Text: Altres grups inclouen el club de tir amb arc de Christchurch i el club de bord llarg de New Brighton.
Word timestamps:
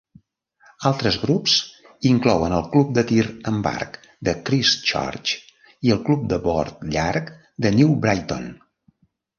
Altres 0.89 1.17
grups 1.25 1.57
inclouen 2.11 2.55
el 2.61 2.65
club 2.71 2.95
de 2.99 3.05
tir 3.13 3.27
amb 3.53 3.71
arc 3.73 4.01
de 4.29 4.35
Christchurch 4.49 5.37
i 5.91 5.97
el 5.99 6.03
club 6.11 6.27
de 6.35 6.43
bord 6.49 6.85
llarg 6.99 7.35
de 7.67 7.77
New 7.81 7.99
Brighton. 8.07 8.53